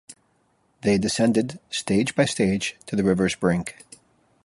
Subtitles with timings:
[0.81, 3.85] They descended, stage by stage, to the river’s brink.